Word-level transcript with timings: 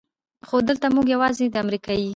خو 0.47 0.57
دلته 0.67 0.87
مونږ 0.95 1.07
يواځې 1.15 1.45
د 1.49 1.55
امريکې 1.63 2.07